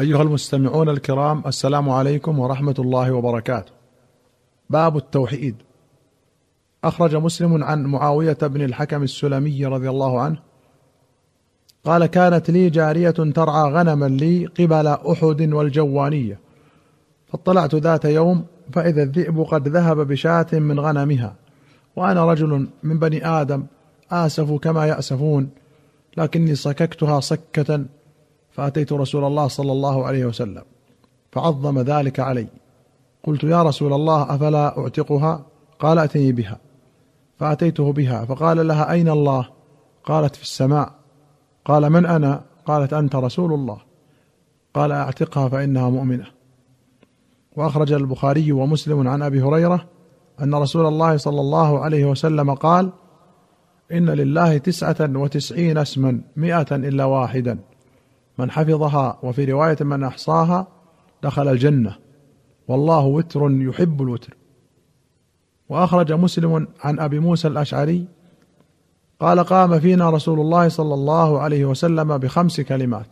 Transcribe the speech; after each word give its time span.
أيها 0.00 0.22
المستمعون 0.22 0.88
الكرام 0.88 1.42
السلام 1.46 1.90
عليكم 1.90 2.38
ورحمة 2.38 2.74
الله 2.78 3.12
وبركاته. 3.12 3.72
باب 4.70 4.96
التوحيد. 4.96 5.56
أخرج 6.84 7.16
مسلم 7.16 7.64
عن 7.64 7.84
معاوية 7.84 8.38
بن 8.42 8.62
الحكم 8.62 9.02
السلمي 9.02 9.66
رضي 9.66 9.90
الله 9.90 10.20
عنه 10.20 10.38
قال 11.84 12.06
كانت 12.06 12.50
لي 12.50 12.70
جارية 12.70 13.10
ترعى 13.10 13.72
غنما 13.72 14.06
لي 14.06 14.46
قبل 14.46 14.86
أحد 14.86 15.52
والجوانية 15.52 16.38
فاطلعت 17.26 17.74
ذات 17.74 18.04
يوم 18.04 18.44
فإذا 18.72 19.02
الذئب 19.02 19.40
قد 19.40 19.68
ذهب 19.68 19.96
بشاة 19.96 20.46
من 20.52 20.80
غنمها 20.80 21.34
وأنا 21.96 22.32
رجل 22.32 22.68
من 22.82 22.98
بني 22.98 23.26
آدم 23.26 23.66
آسف 24.10 24.52
كما 24.52 24.86
يأسفون 24.86 25.48
لكني 26.16 26.54
صككتها 26.54 27.20
صكة 27.20 27.84
فأتيت 28.54 28.92
رسول 28.92 29.24
الله 29.24 29.48
صلى 29.48 29.72
الله 29.72 30.04
عليه 30.04 30.24
وسلم 30.24 30.62
فعظم 31.32 31.78
ذلك 31.78 32.20
علي. 32.20 32.46
قلت 33.24 33.44
يا 33.44 33.62
رسول 33.62 33.92
الله 33.92 34.34
أفلا 34.34 34.78
أعتقها؟ 34.78 35.46
قال 35.78 35.98
أتني 35.98 36.32
بها. 36.32 36.58
فأتيته 37.38 37.92
بها 37.92 38.24
فقال 38.24 38.66
لها 38.66 38.90
أين 38.90 39.08
الله؟ 39.08 39.48
قالت 40.04 40.36
في 40.36 40.42
السماء. 40.42 40.92
قال 41.64 41.90
من 41.90 42.06
أنا؟ 42.06 42.42
قالت 42.66 42.92
أنت 42.92 43.16
رسول 43.16 43.52
الله. 43.52 43.78
قال 44.74 44.92
أعتقها 44.92 45.48
فإنها 45.48 45.90
مؤمنة. 45.90 46.26
وأخرج 47.56 47.92
البخاري 47.92 48.52
ومسلم 48.52 49.08
عن 49.08 49.22
أبي 49.22 49.42
هريرة 49.42 49.84
أن 50.42 50.54
رسول 50.54 50.86
الله 50.86 51.16
صلى 51.16 51.40
الله 51.40 51.78
عليه 51.78 52.04
وسلم 52.04 52.54
قال 52.54 52.92
إن 53.92 54.10
لله 54.10 54.58
تسعة 54.58 54.96
وتسعين 55.00 55.78
اسما 55.78 56.20
مائه 56.36 56.66
إلا 56.72 57.04
واحدا. 57.04 57.58
من 58.38 58.50
حفظها 58.50 59.18
وفي 59.22 59.44
رواية 59.44 59.76
من 59.80 60.04
أحصاها 60.04 60.66
دخل 61.22 61.48
الجنة. 61.48 61.96
والله 62.68 63.04
وتر 63.04 63.50
يحب 63.50 64.02
الوتر. 64.02 64.36
وأخرج 65.68 66.12
مسلم 66.12 66.68
عن 66.80 67.00
أبي 67.00 67.18
موسى 67.18 67.48
الأشعري 67.48 68.06
قال 69.20 69.40
قام 69.40 69.80
فينا 69.80 70.10
رسول 70.10 70.40
الله 70.40 70.68
صلى 70.68 70.94
الله 70.94 71.40
عليه 71.40 71.64
وسلم 71.64 72.18
بخمس 72.18 72.60
كلمات. 72.60 73.06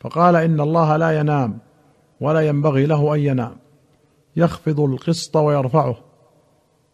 فقال 0.00 0.36
إن 0.36 0.60
الله 0.60 0.96
لا 0.96 1.18
ينام 1.20 1.58
ولا 2.20 2.40
ينبغي 2.40 2.86
له 2.86 3.14
أن 3.14 3.20
ينام. 3.20 3.56
يخفض 4.36 4.80
القسط 4.80 5.36
ويرفعه. 5.36 5.96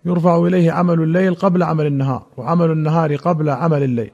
يرفع 0.04 0.38
إليه 0.38 0.72
عمل 0.72 1.02
الليل 1.02 1.34
قبل 1.34 1.62
عمل 1.62 1.86
النهار 1.86 2.26
وعمل 2.36 2.70
النهار 2.70 3.16
قبل 3.16 3.50
عمل 3.50 3.82
الليل. 3.82 4.10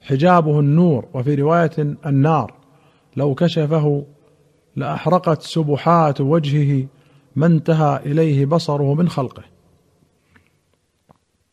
حجابه 0.00 0.60
النور 0.60 1.04
وفي 1.14 1.34
رواية 1.34 1.70
النار. 2.06 2.55
لو 3.16 3.34
كشفه 3.34 4.04
لأحرقت 4.76 5.42
سبحات 5.42 6.20
وجهه 6.20 6.86
ما 7.36 7.46
انتهى 7.46 7.96
إليه 7.96 8.46
بصره 8.46 8.94
من 8.94 9.08
خلقه. 9.08 9.42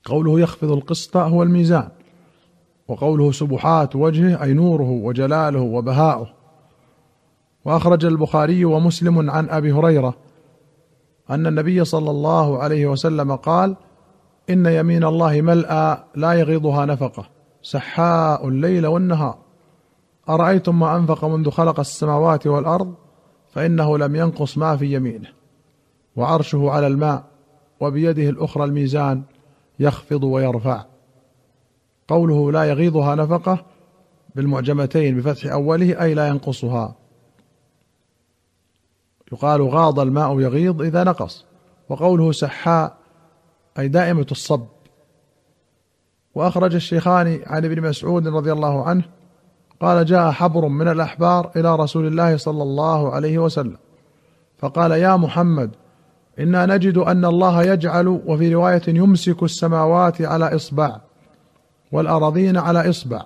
قوله 0.05 0.39
يخفض 0.39 0.71
القسط 0.71 1.17
هو 1.17 1.43
الميزان 1.43 1.89
وقوله 2.87 3.31
سبحات 3.31 3.95
وجهه 3.95 4.43
أي 4.43 4.53
نوره 4.53 4.89
وجلاله 4.89 5.61
وبهاؤه. 5.61 6.29
وأخرج 7.65 8.05
البخاري 8.05 8.65
ومسلم 8.65 9.29
عن 9.29 9.49
أبي 9.49 9.71
هريرة 9.71 10.13
أن 11.29 11.47
النبي 11.47 11.85
صلى 11.85 12.11
الله 12.11 12.59
عليه 12.59 12.87
وسلم 12.87 13.35
قال 13.35 13.75
إن 14.49 14.65
يمين 14.65 15.03
الله 15.03 15.41
ملأى 15.41 15.97
لا 16.15 16.33
يغيضها 16.33 16.85
نفقة 16.85 17.29
سحاء 17.61 18.47
الليل 18.47 18.87
والنهار. 18.87 19.42
أرأيتم 20.29 20.79
ما 20.79 20.97
أنفق 20.97 21.25
منذ 21.25 21.49
خلق 21.49 21.79
السماوات 21.79 22.47
والأرض 22.47 22.93
فإنه 23.53 23.97
لم 23.97 24.15
ينقص 24.15 24.57
ما 24.57 24.77
في 24.77 24.93
يمينه 24.93 25.29
وعرشه 26.15 26.71
على 26.71 26.87
الماء 26.87 27.23
وبيده 27.79 28.29
الأخرى 28.29 28.63
الميزان 28.63 29.23
يخفض 29.79 30.23
ويرفع. 30.23 30.85
قوله 32.07 32.51
لا 32.51 32.63
يغيضها 32.63 33.15
نفقة 33.15 33.65
بالمعجمتين 34.35 35.17
بفتح 35.17 35.51
أوله 35.51 36.03
أي 36.03 36.13
لا 36.13 36.27
ينقصها. 36.27 36.95
يقال 39.31 39.61
غاض 39.61 39.99
الماء 39.99 40.39
يغيض 40.39 40.81
إذا 40.81 41.03
نقص 41.03 41.45
وقوله 41.89 42.31
سحاء 42.31 42.97
أي 43.79 43.87
دائمة 43.87 44.27
الصب. 44.31 44.65
وأخرج 46.35 46.75
الشيخان 46.75 47.43
عن 47.45 47.65
ابن 47.65 47.81
مسعود 47.81 48.27
رضي 48.27 48.51
الله 48.51 48.83
عنه 48.83 49.03
قال 49.83 50.05
جاء 50.05 50.31
حبر 50.31 50.67
من 50.67 50.87
الأحبار 50.87 51.51
إلى 51.55 51.75
رسول 51.75 52.07
الله 52.07 52.37
صلى 52.37 52.63
الله 52.63 53.11
عليه 53.11 53.37
وسلم. 53.37 53.77
فقال 54.57 54.91
يا 54.91 55.15
محمد 55.15 55.71
إنا 56.39 56.65
نجد 56.65 56.97
أن 56.97 57.25
الله 57.25 57.63
يجعل 57.63 58.07
وفي 58.07 58.53
رواية 58.53 58.81
يمسك 58.87 59.43
السماوات 59.43 60.21
على 60.21 60.55
إصبع 60.55 60.97
والأراضين 61.91 62.57
على 62.57 62.89
إصبع 62.89 63.21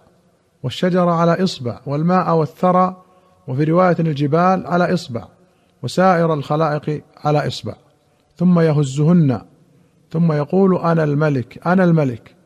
والشجر 0.64 1.10
على 1.10 1.44
إصبع 1.44 1.80
والماء 1.86 2.36
والثرى 2.36 2.96
وفي 3.48 3.64
رواية 3.64 3.96
الجبال 4.00 4.68
على 4.68 4.94
إصبع 4.94 5.24
وسائر 5.84 6.34
الخلائق 6.34 7.04
على 7.24 7.48
إصبع. 7.48 7.74
ثم 8.38 8.60
يهزهن 8.60 9.42
ثم 10.12 10.32
يقول 10.32 10.78
أنا 10.78 11.04
الملك 11.04 11.68
أنا 11.68 11.84
الملك. 11.84 12.37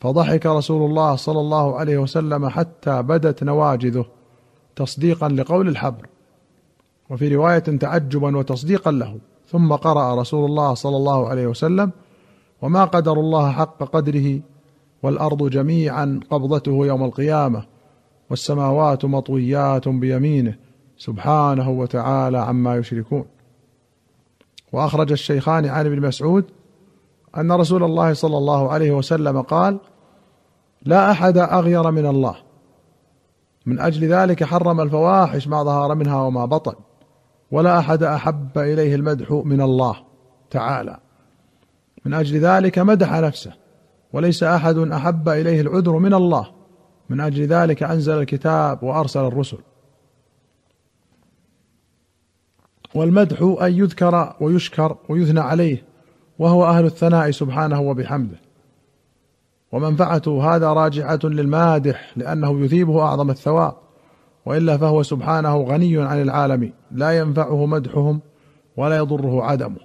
فضحك 0.00 0.46
رسول 0.46 0.90
الله 0.90 1.16
صلى 1.16 1.40
الله 1.40 1.78
عليه 1.78 1.98
وسلم 1.98 2.48
حتى 2.48 3.02
بدت 3.02 3.42
نواجذه 3.42 4.04
تصديقا 4.76 5.28
لقول 5.28 5.68
الحبر. 5.68 6.06
وفي 7.10 7.36
رواية 7.36 7.58
تعجبا 7.58 8.36
وتصديقا 8.36 8.90
له. 8.90 9.18
ثم 9.48 9.72
قرأ 9.72 10.20
رسول 10.20 10.44
الله 10.44 10.74
صلى 10.74 10.96
الله 10.96 11.28
عليه 11.28 11.46
وسلم 11.46 11.90
وما 12.62 12.84
قدر 12.84 13.12
الله 13.12 13.52
حق 13.52 13.78
قدره 13.82 14.40
والأرض 15.02 15.50
جميعا 15.50 16.20
قبضته 16.30 16.86
يوم 16.86 17.04
القيامة 17.04 17.64
والسماوات 18.30 19.04
مطويات 19.04 19.88
بيمينه 19.88 20.54
سبحانه 20.98 21.70
وتعالى 21.70 22.38
عما 22.38 22.76
يشركون. 22.76 23.24
وأخرج 24.72 25.12
الشيخان 25.12 25.66
عن 25.66 25.86
ابن 25.86 26.00
مسعود 26.00 26.44
أن 27.36 27.52
رسول 27.52 27.84
الله 27.84 28.12
صلى 28.12 28.38
الله 28.38 28.72
عليه 28.72 28.90
وسلم 28.90 29.42
قال 29.42 29.78
لا 30.82 31.10
أحد 31.10 31.38
أغير 31.38 31.90
من 31.90 32.06
الله. 32.06 32.36
من 33.66 33.80
أجل 33.80 34.12
ذلك 34.12 34.44
حرم 34.44 34.80
الفواحش 34.80 35.48
ما 35.48 35.62
ظهر 35.62 35.94
منها 35.94 36.22
وما 36.22 36.44
بطن. 36.44 36.74
ولا 37.50 37.78
أحد 37.78 38.02
أحب 38.02 38.58
إليه 38.58 38.94
المدح 38.94 39.32
من 39.32 39.60
الله 39.60 39.96
تعالى. 40.50 40.98
من 42.04 42.14
أجل 42.14 42.38
ذلك 42.38 42.78
مدح 42.78 43.12
نفسه. 43.12 43.52
وليس 44.12 44.42
أحد 44.42 44.76
أحب 44.76 45.28
إليه 45.28 45.60
العذر 45.60 45.98
من 45.98 46.14
الله. 46.14 46.46
من 47.08 47.20
أجل 47.20 47.46
ذلك 47.46 47.82
أنزل 47.82 48.18
الكتاب 48.18 48.82
وأرسل 48.82 49.20
الرسل. 49.20 49.58
والمدح 52.94 53.42
أن 53.62 53.72
يذكر 53.72 54.36
ويشكر 54.40 54.96
ويثنى 55.08 55.40
عليه. 55.40 55.89
وهو 56.40 56.64
أهل 56.64 56.84
الثناء 56.84 57.30
سبحانه 57.30 57.80
وبحمده. 57.80 58.40
ومنفعته 59.72 60.56
هذا 60.56 60.72
راجعة 60.72 61.18
للمادح 61.24 62.12
لأنه 62.16 62.64
يثيبه 62.64 63.02
أعظم 63.02 63.30
الثواب 63.30 63.74
وإلا 64.46 64.76
فهو 64.76 65.02
سبحانه 65.02 65.62
غني 65.62 66.02
عن 66.02 66.22
العالمين 66.22 66.72
لا 66.90 67.18
ينفعه 67.18 67.66
مدحهم 67.66 68.20
ولا 68.76 68.96
يضره 68.96 69.44
عدمه. 69.44 69.80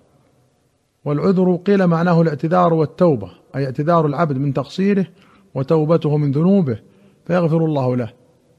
والعذر 1.06 1.56
قيل 1.56 1.88
معناه 1.88 2.22
الاعتذار 2.22 2.74
والتوبة 2.74 3.32
أي 3.56 3.66
اعتذار 3.66 4.06
العبد 4.06 4.38
من 4.38 4.54
تقصيره 4.54 5.08
وتوبته 5.56 6.18
من 6.18 6.32
ذنوبه 6.32 6.80
فيغفر 7.26 7.66
الله 7.66 7.96
له. 7.96 8.10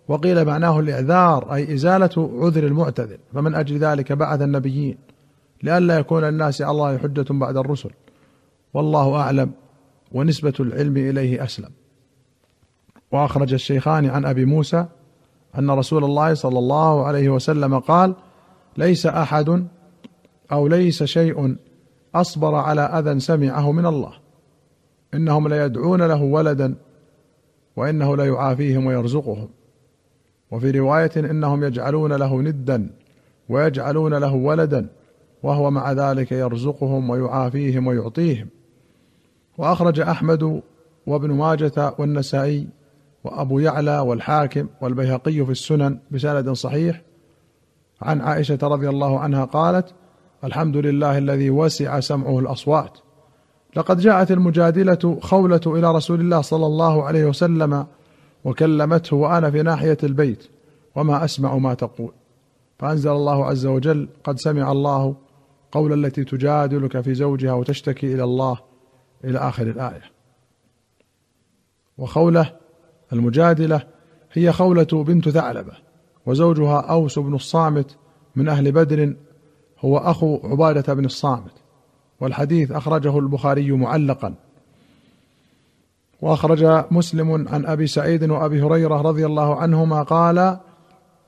وقيل 0.08 0.44
معناه 0.44 0.80
الإعذار 0.80 1.54
أي 1.54 1.74
إزالة 1.74 2.30
عذر 2.42 2.64
المعتذر 2.64 3.18
فمن 3.34 3.54
أجل 3.54 3.78
ذلك 3.78 4.12
بعث 4.12 4.42
النبيين. 4.42 4.98
لئلا 5.66 5.98
يكون 5.98 6.24
الناس 6.24 6.62
على 6.62 6.70
الله 6.70 6.98
حجة 6.98 7.26
بعد 7.30 7.56
الرسل. 7.56 7.90
والله 8.74 9.14
أعلم 9.14 9.50
ونسبة 10.12 10.54
العلم 10.60 10.96
إليه 10.96 11.44
أسلم. 11.44 11.70
وأخرج 13.12 13.52
الشيخان 13.52 14.06
عن 14.06 14.24
أبي 14.24 14.44
موسى 14.44 14.86
أن 15.58 15.70
رسول 15.70 16.04
الله 16.04 16.34
صلى 16.34 16.58
الله 16.58 17.04
عليه 17.06 17.28
وسلم 17.28 17.78
قال 17.78 18.14
ليس 18.76 19.06
أحد 19.06 19.66
أو 20.52 20.68
ليس 20.68 21.02
شيء 21.02 21.56
أصبر 22.14 22.54
على 22.54 22.80
أذى 22.80 23.20
سمعه 23.20 23.72
من 23.72 23.86
الله. 23.86 24.12
إنهم 25.14 25.48
ليدعون 25.48 26.02
له 26.02 26.22
ولدا 26.22 26.74
وإنه 27.76 28.16
ليعافيهم 28.16 28.86
ويرزقهم. 28.86 29.48
وفي 30.50 30.70
رواية 30.70 31.10
إنهم 31.16 31.64
يجعلون 31.64 32.12
له 32.12 32.42
ندا 32.42 32.90
ويجعلون 33.48 34.14
له 34.14 34.34
ولدا 34.34 34.88
وهو 35.42 35.70
مع 35.70 35.92
ذلك 35.92 36.32
يرزقهم 36.32 37.10
ويعافيهم 37.10 37.86
ويعطيهم. 37.86 38.48
وأخرج 39.58 40.00
أحمد 40.00 40.62
وابن 41.06 41.30
ماجة 41.30 41.94
والنسائي 41.98 42.68
وأبو 43.24 43.58
يعلى 43.58 43.98
والحاكم 43.98 44.66
والبيهقي 44.80 45.44
في 45.44 45.50
السنن 45.50 45.98
بسند 46.10 46.52
صحيح. 46.52 47.02
عن 48.02 48.20
عائشة 48.20 48.58
رضي 48.62 48.88
الله 48.88 49.20
عنها 49.20 49.44
قالت 49.44 49.94
الحمد 50.44 50.76
لله 50.76 51.18
الذي 51.18 51.50
وسع 51.50 52.00
سمعه 52.00 52.38
الأصوات. 52.38 52.98
لقد 53.76 54.00
جاءت 54.00 54.30
المجادلة 54.30 55.18
خولة 55.22 55.60
إلى 55.66 55.92
رسول 55.92 56.20
الله 56.20 56.40
صلى 56.40 56.66
الله 56.66 57.04
عليه 57.04 57.24
وسلم 57.24 57.86
وكلمته 58.44 59.16
وأنا 59.16 59.50
في 59.50 59.62
ناحية 59.62 59.98
البيت 60.02 60.48
وما 60.94 61.24
أسمع 61.24 61.56
ما 61.56 61.74
تقول. 61.74 62.12
فأنزل 62.78 63.10
الله 63.10 63.46
عز 63.46 63.66
وجل 63.66 64.08
قد 64.24 64.38
سمع 64.38 64.72
الله 64.72 65.16
قول 65.72 66.04
التي 66.04 66.24
تجادلك 66.24 67.00
في 67.00 67.14
زوجها 67.14 67.52
وتشتكي 67.52 68.14
إلى 68.14 68.24
الله 68.24 68.58
إلى 69.24 69.38
آخر 69.38 69.66
الآية. 69.66 70.02
وخوله 71.98 72.52
المجادلة 73.12 73.82
هي 74.32 74.52
خوله 74.52 75.04
بنت 75.06 75.28
ثعلبة 75.28 75.72
وزوجها 76.26 76.80
أوس 76.80 77.18
بن 77.18 77.34
الصامت 77.34 77.96
من 78.36 78.48
أهل 78.48 78.72
بدر 78.72 79.16
هو 79.78 79.98
أخو 79.98 80.40
عبادة 80.44 80.94
بن 80.94 81.04
الصامت. 81.04 81.52
والحديث 82.20 82.72
أخرجه 82.72 83.18
البخاري 83.18 83.72
معلقا. 83.72 84.34
وأخرج 86.20 86.84
مسلم 86.90 87.48
عن 87.48 87.66
أبي 87.66 87.86
سعيد 87.86 88.30
وأبي 88.30 88.62
هريرة 88.62 89.02
رضي 89.02 89.26
الله 89.26 89.56
عنهما 89.56 90.02
قال 90.02 90.58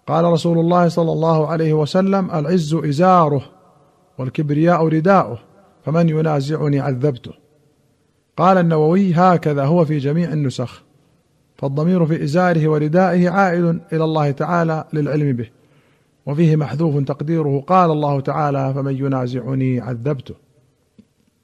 قال 0.06 0.24
رسول 0.24 0.58
الله 0.58 0.88
صلى 0.88 1.12
الله 1.12 1.46
عليه 1.48 1.72
وسلم 1.72 2.30
العز 2.30 2.74
إزاره. 2.74 3.57
والكبرياء 4.18 4.88
رداؤه 4.88 5.38
فمن 5.84 6.08
ينازعني 6.08 6.80
عذبته. 6.80 7.32
قال 8.36 8.58
النووي 8.58 9.14
هكذا 9.14 9.64
هو 9.64 9.84
في 9.84 9.98
جميع 9.98 10.32
النسخ. 10.32 10.82
فالضمير 11.56 12.06
في 12.06 12.24
إزاره 12.24 12.68
وردائه 12.68 13.30
عائد 13.30 13.80
إلى 13.92 14.04
الله 14.04 14.30
تعالى 14.30 14.84
للعلم 14.92 15.32
به. 15.32 15.48
وفيه 16.26 16.56
محذوف 16.56 17.04
تقديره 17.04 17.64
قال 17.66 17.90
الله 17.90 18.20
تعالى 18.20 18.74
فمن 18.74 18.96
ينازعني 18.96 19.80
عذبته. 19.80 20.34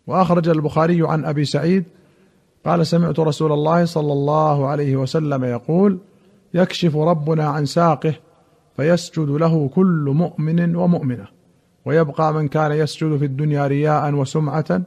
وأخرج 0.07 0.49
البخاري 0.49 1.09
عن 1.09 1.25
أبي 1.25 1.45
سعيد 1.45 1.85
قال 2.67 2.87
سمعت 2.87 3.21
رسول 3.21 3.53
الله 3.53 3.85
صلى 3.85 4.13
الله 4.13 4.67
عليه 4.67 4.97
وسلم 4.97 5.45
يقول 5.45 5.99
يكشف 6.55 6.97
ربنا 6.97 7.45
عن 7.45 7.67
ساقه 7.67 8.15
فيسجد 8.77 9.29
له 9.29 9.69
كل 9.69 10.13
مؤمن 10.15 10.77
ومؤمنة. 10.77 11.27
ويبقى 11.85 12.35
من 12.35 12.49
كان 12.49 12.73
يسجد 12.73 13.17
في 13.17 13.25
الدنيا 13.25 13.67
رياء 13.67 14.15
وسمعة 14.15 14.83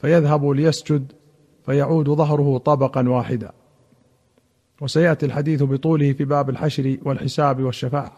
فيذهب 0.00 0.48
ليسجد 0.48 1.12
فيعود 1.66 2.10
ظهره 2.10 2.58
طبقا 2.58 3.08
واحدا. 3.08 3.52
وسيأتي 4.80 5.26
الحديث 5.26 5.62
بطوله 5.62 6.12
في 6.12 6.24
باب 6.24 6.50
الحشر 6.50 6.96
والحساب 7.02 7.62
والشفاعة. 7.62 8.12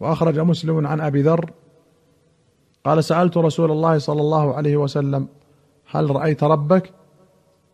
وأخرج 0.00 0.38
مسلم 0.38 0.86
عن 0.86 1.00
أبي 1.00 1.22
ذر 1.22 1.50
قال 2.84 3.04
سألت 3.04 3.36
رسول 3.36 3.70
الله 3.70 3.98
صلى 3.98 4.20
الله 4.20 4.54
عليه 4.54 4.76
وسلم 4.76 5.28
هل 5.90 6.10
رأيت 6.10 6.44
ربك؟ 6.44 6.92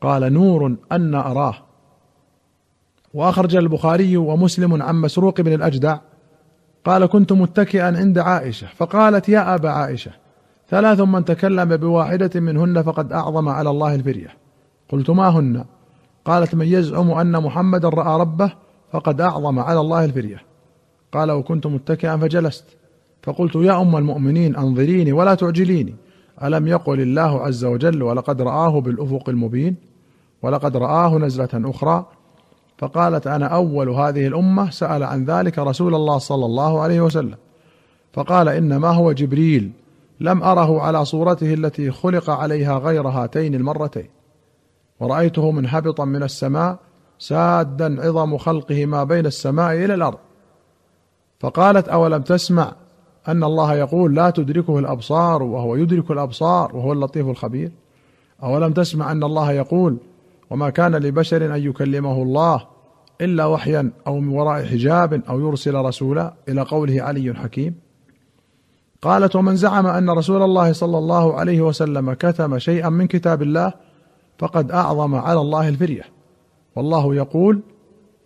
قال 0.00 0.32
نور 0.32 0.76
أن 0.92 1.14
أراه. 1.14 1.54
وأخرج 3.14 3.56
البخاري 3.56 4.16
ومسلم 4.16 4.82
عن 4.82 5.00
مسروق 5.00 5.40
بن 5.40 5.52
الأجدع 5.52 5.98
قال 6.84 7.06
كنت 7.06 7.32
متكئا 7.32 7.96
عند 7.98 8.18
عائشة 8.18 8.66
فقالت 8.76 9.28
يا 9.28 9.54
أبا 9.54 9.70
عائشة 9.70 10.10
ثلاث 10.68 11.00
من 11.00 11.24
تكلم 11.24 11.76
بواحدة 11.76 12.40
منهن 12.40 12.82
فقد 12.82 13.12
أعظم 13.12 13.48
على 13.48 13.70
الله 13.70 13.94
الفريه 13.94 14.28
قلت 14.88 15.10
ما 15.10 15.28
هن؟ 15.28 15.64
قالت 16.24 16.54
من 16.54 16.66
يزعم 16.66 17.10
أن 17.10 17.42
محمدا 17.42 17.88
رأى 17.88 18.20
ربه 18.20 18.52
فقد 18.92 19.20
أعظم 19.20 19.58
على 19.58 19.80
الله 19.80 20.04
الفريه 20.04 20.42
قال 21.12 21.30
وكنت 21.30 21.66
متكئا 21.66 22.16
فجلست. 22.16 22.64
فقلت 23.22 23.54
يا 23.54 23.80
أم 23.80 23.96
المؤمنين 23.96 24.56
أنظريني 24.56 25.12
ولا 25.12 25.34
تعجليني. 25.34 25.94
ألم 26.42 26.66
يقل 26.68 27.00
الله 27.00 27.40
عز 27.40 27.64
وجل 27.64 28.02
ولقد 28.02 28.42
رآه 28.42 28.80
بالأفق 28.80 29.28
المبين؟ 29.28 29.76
ولقد 30.42 30.76
رآه 30.76 31.18
نزلة 31.18 31.48
أخرى 31.54 32.06
فقالت 32.84 33.26
أنا 33.26 33.46
أول 33.46 33.88
هذه 33.88 34.26
الأمة 34.26 34.70
سأل 34.70 35.02
عن 35.02 35.24
ذلك 35.24 35.58
رسول 35.58 35.94
الله 35.94 36.18
صلى 36.18 36.46
الله 36.46 36.80
عليه 36.80 37.00
وسلم. 37.00 37.34
فقال 38.12 38.48
انما 38.48 38.88
هو 38.88 39.12
جبريل؟ 39.12 39.72
لم 40.20 40.42
أره 40.42 40.80
على 40.80 41.04
صورته 41.04 41.54
التي 41.54 41.90
خلق 41.90 42.30
عليها 42.30 42.78
غير 42.78 43.08
هاتين 43.08 43.54
المرتين. 43.54 44.08
ورأيته 45.00 45.50
منهبطا 45.50 46.04
من 46.04 46.22
السماء 46.22 46.78
سادا 47.18 48.06
عظم 48.06 48.38
خلقه 48.38 48.86
ما 48.86 49.04
بين 49.04 49.26
السماء 49.26 49.72
إلى 49.72 49.94
الأرض. 49.94 50.18
فقالت 51.40 51.88
أولم 51.88 52.22
تسمع 52.22 52.72
أن 53.28 53.44
الله 53.44 53.74
يقول 53.74 54.14
لا 54.14 54.30
تدركه 54.30 54.78
الأبصار 54.78 55.42
وهو 55.42 55.76
يدرك 55.76 56.10
الأبصار 56.10 56.76
وهو 56.76 56.92
اللطيف 56.92 57.28
الخبير؟ 57.28 57.72
أولم 58.42 58.72
تسمع 58.72 59.12
أن 59.12 59.24
الله 59.24 59.52
يقول 59.52 59.96
وما 60.50 60.70
كان 60.70 60.96
لبشر 60.96 61.54
أن 61.54 61.62
يكلمه 61.62 62.22
الله 62.22 62.73
إلا 63.24 63.46
وحيا 63.46 63.90
أو 64.06 64.20
من 64.20 64.28
وراء 64.28 64.64
حجاب 64.64 65.22
أو 65.28 65.40
يرسل 65.40 65.74
رسولا 65.74 66.34
إلى 66.48 66.62
قوله 66.62 67.02
علي 67.02 67.34
حكيم. 67.34 67.74
قالت 69.02 69.36
ومن 69.36 69.56
زعم 69.56 69.86
أن 69.86 70.10
رسول 70.10 70.42
الله 70.42 70.72
صلى 70.72 70.98
الله 70.98 71.34
عليه 71.34 71.60
وسلم 71.60 72.12
كتم 72.12 72.58
شيئا 72.58 72.88
من 72.88 73.06
كتاب 73.06 73.42
الله 73.42 73.72
فقد 74.38 74.70
أعظم 74.70 75.14
على 75.14 75.40
الله 75.40 75.68
الفريه 75.68 76.02
والله 76.76 77.14
يقول 77.14 77.60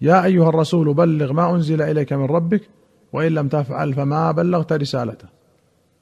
يا 0.00 0.24
أيها 0.24 0.48
الرسول 0.48 0.94
بلغ 0.94 1.32
ما 1.32 1.50
أنزل 1.50 1.82
إليك 1.82 2.12
من 2.12 2.24
ربك 2.24 2.68
وإن 3.12 3.32
لم 3.32 3.48
تفعل 3.48 3.94
فما 3.94 4.32
بلغت 4.32 4.72
رسالته. 4.72 5.28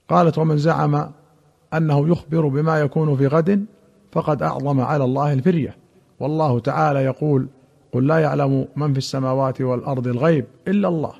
قالت 0.08 0.38
ومن 0.38 0.58
زعم 0.58 1.10
أنه 1.74 2.08
يخبر 2.08 2.48
بما 2.48 2.80
يكون 2.80 3.16
في 3.16 3.26
غد 3.26 3.66
فقد 4.12 4.42
أعظم 4.42 4.80
على 4.80 5.04
الله 5.04 5.32
الفريه 5.32 5.76
والله 6.20 6.60
تعالى 6.60 7.04
يقول 7.04 7.48
قل 7.92 8.06
لا 8.06 8.18
يعلم 8.18 8.68
من 8.76 8.92
في 8.92 8.98
السماوات 8.98 9.60
والأرض 9.60 10.06
الغيب 10.06 10.44
إلا 10.68 10.88
الله. 10.88 11.12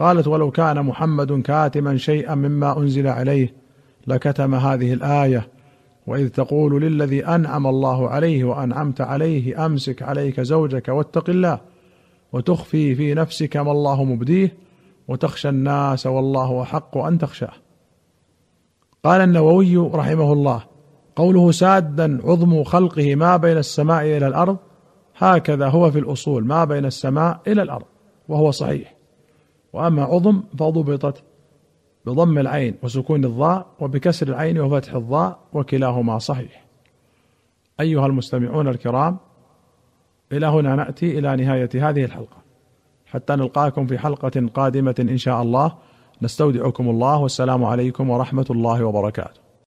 قالت 0.00 0.28
ولو 0.28 0.50
كان 0.50 0.82
محمد 0.82 1.32
كاتما 1.42 1.96
شيئا 1.96 2.34
مما 2.34 2.78
أنزل 2.78 3.06
عليه 3.06 3.54
لكتم 4.06 4.54
هذه 4.54 4.92
الآية 4.92 5.48
وإذ 6.06 6.28
تقول 6.28 6.82
للذي 6.82 7.26
أنعم 7.26 7.66
الله 7.66 8.08
عليه 8.08 8.44
وأنعمت 8.44 9.00
عليه 9.00 9.66
أمسك 9.66 10.02
عليك 10.02 10.40
زوجك 10.40 10.88
واتق 10.88 11.30
الله 11.30 11.60
وتخفي 12.32 12.94
في 12.94 13.14
نفسك 13.14 13.56
ما 13.56 13.72
الله 13.72 14.04
مبديه 14.04 14.56
وتخشى 15.08 15.48
الناس 15.48 16.06
والله 16.06 16.62
أحق 16.62 16.98
أن 16.98 17.18
تخشاه. 17.18 17.52
قال 19.04 19.20
النووي 19.20 19.76
رحمه 19.76 20.32
الله 20.32 20.62
قوله 21.16 21.52
سادا 21.52 22.20
عظم 22.24 22.64
خلقه 22.64 23.14
ما 23.14 23.36
بين 23.36 23.58
السماء 23.58 24.02
إلى 24.02 24.26
الأرض 24.26 24.56
هكذا 25.20 25.68
هو 25.68 25.90
في 25.90 25.98
الأصول 25.98 26.44
ما 26.44 26.64
بين 26.64 26.84
السماء 26.84 27.40
إلى 27.46 27.62
الأرض 27.62 27.86
وهو 28.28 28.50
صحيح. 28.50 28.94
وأما 29.72 30.02
عظم 30.02 30.42
فضبطت 30.58 31.22
بضم 32.06 32.38
العين 32.38 32.74
وسكون 32.82 33.24
الضاء 33.24 33.66
وبكسر 33.80 34.28
العين 34.28 34.60
وفتح 34.60 34.94
الضاء 34.94 35.38
وكلاهما 35.52 36.18
صحيح. 36.18 36.64
أيها 37.80 38.06
المستمعون 38.06 38.68
الكرام 38.68 39.18
إلى 40.32 40.46
هنا 40.46 40.76
نأتي 40.76 41.18
إلى 41.18 41.36
نهاية 41.36 41.70
هذه 41.74 42.04
الحلقة. 42.04 42.36
حتى 43.06 43.36
نلقاكم 43.36 43.86
في 43.86 43.98
حلقة 43.98 44.48
قادمة 44.54 44.94
إن 45.00 45.16
شاء 45.16 45.42
الله. 45.42 45.72
نستودعكم 46.22 46.90
الله 46.90 47.18
والسلام 47.18 47.64
عليكم 47.64 48.10
ورحمة 48.10 48.46
الله 48.50 48.84
وبركاته. 48.84 49.49